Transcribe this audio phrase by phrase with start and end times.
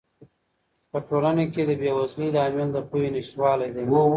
[0.91, 3.83] په ټولنه کې د بې وزلۍ لامل د پوهې نشتوالی دی.